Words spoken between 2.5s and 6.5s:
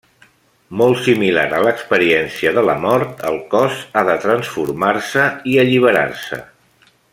de la mort, el cos ha de transformar-se i alliberar-se.